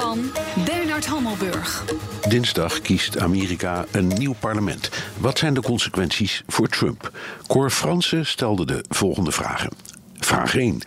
[0.00, 0.30] Van
[0.64, 1.84] Bernard Hammelburg.
[2.28, 4.90] Dinsdag kiest Amerika een nieuw parlement.
[5.18, 7.18] Wat zijn de consequenties voor Trump?
[7.46, 9.70] Cor Fransen stelde de volgende vragen.
[10.14, 10.80] Vraag 1.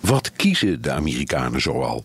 [0.00, 2.04] Wat kiezen de Amerikanen zoal?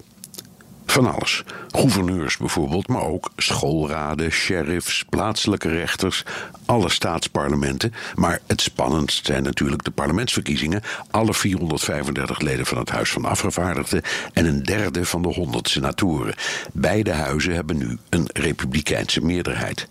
[0.92, 1.44] Van alles.
[1.68, 6.24] Gouverneurs bijvoorbeeld, maar ook schoolraden, sheriffs, plaatselijke rechters,
[6.66, 7.94] alle staatsparlementen.
[8.16, 10.82] Maar het spannendst zijn natuurlijk de parlementsverkiezingen.
[11.12, 14.02] Alle 435 leden van het Huis van Afgevaardigden
[14.34, 16.36] en een derde van de 100 senatoren.
[16.74, 19.88] Beide huizen hebben nu een republikeinse meerderheid.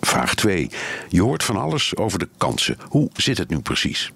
[0.00, 0.70] Vraag 2.
[1.08, 2.78] Je hoort van alles over de kansen.
[2.88, 4.12] Hoe zit het nu precies?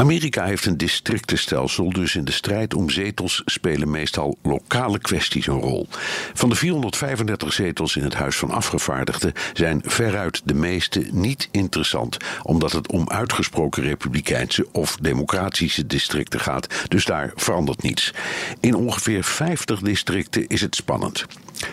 [0.00, 5.60] Amerika heeft een districtenstelsel, dus in de strijd om zetels spelen meestal lokale kwesties een
[5.60, 5.88] rol.
[6.34, 12.16] Van de 435 zetels in het Huis van Afgevaardigden zijn veruit de meeste niet interessant,
[12.42, 18.12] omdat het om uitgesproken republikeinse of democratische districten gaat, dus daar verandert niets.
[18.60, 21.26] In ongeveer 50 districten is het spannend.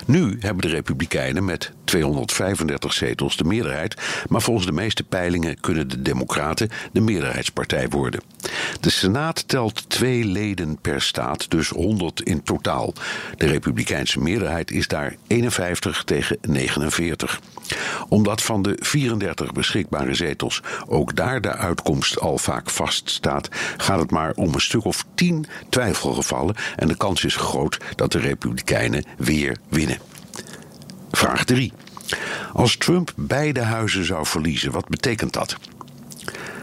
[0.06, 3.96] Nu hebben de Republikeinen met 235 zetels de meerderheid,
[4.30, 8.22] maar volgens de meeste peilingen kunnen de Democraten de meerderheidspartij worden.
[8.80, 12.94] De Senaat telt twee leden per staat, dus 100 in totaal.
[13.38, 17.40] De Republikeinse meerderheid is daar 51 tegen 49.
[18.10, 24.12] Omdat van de 34 beschikbare zetels ook daar de uitkomst al vaak vaststaat, gaat het
[24.12, 29.04] maar om een stuk of 10 twijfelgevallen en de kans is groot dat de Republikeinen
[29.18, 30.17] weer winnen.
[31.18, 31.74] Vraag 3.
[32.54, 35.58] Als Trump beide huizen zou verliezen, wat betekent dat?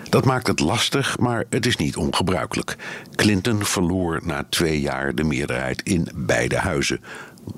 [0.09, 2.77] Dat maakt het lastig, maar het is niet ongebruikelijk.
[3.15, 7.01] Clinton verloor na twee jaar de meerderheid in beide huizen.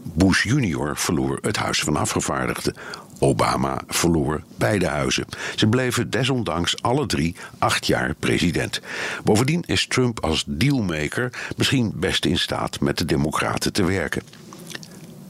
[0.03, 2.75] Bush junior verloor het Huis van Afgevaardigden.
[3.19, 5.26] Obama verloor beide huizen.
[5.56, 8.81] Ze bleven desondanks alle drie acht jaar president.
[9.25, 14.22] Bovendien is Trump als dealmaker misschien best in staat met de Democraten te werken.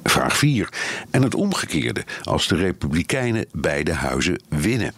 [0.09, 0.69] Vraag 4.
[1.11, 4.93] En het omgekeerde, als de Republikeinen beide huizen winnen.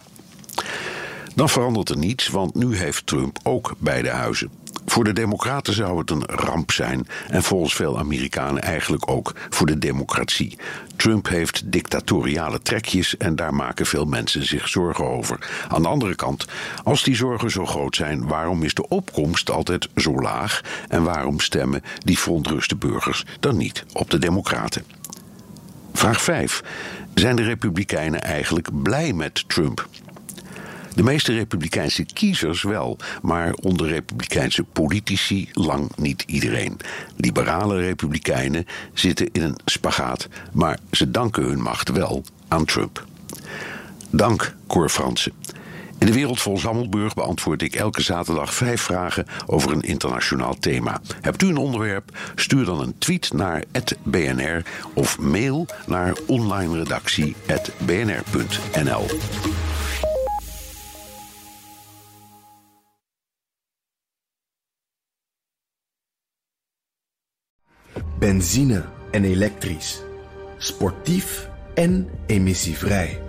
[1.35, 4.49] Dan verandert er niets, want nu heeft Trump ook beide huizen.
[4.85, 9.67] Voor de Democraten zou het een ramp zijn en volgens veel Amerikanen eigenlijk ook voor
[9.67, 10.57] de democratie.
[10.95, 15.49] Trump heeft dictatoriale trekjes en daar maken veel mensen zich zorgen over.
[15.67, 16.45] Aan de andere kant,
[16.83, 21.39] als die zorgen zo groot zijn, waarom is de opkomst altijd zo laag en waarom
[21.39, 24.98] stemmen die verontruste burgers dan niet op de Democraten?
[25.99, 26.63] Vraag 5.
[27.13, 29.87] Zijn de Republikeinen eigenlijk blij met Trump?
[30.95, 36.77] De meeste Republikeinse kiezers wel, maar onder Republikeinse politici lang niet iedereen.
[37.15, 43.05] Liberale Republikeinen zitten in een spagaat, maar ze danken hun macht wel aan Trump.
[44.09, 45.33] Dank, Cor Fransen.
[45.99, 51.01] In de wereld vol Zammelburg beantwoord ik elke zaterdag vijf vragen over een internationaal thema.
[51.21, 52.17] Hebt u een onderwerp?
[52.35, 53.63] Stuur dan een tweet naar
[54.03, 59.05] @bnr of mail naar onlineredactie@bnr.nl.
[68.19, 70.01] Benzine en elektrisch.
[70.57, 73.28] Sportief en emissievrij.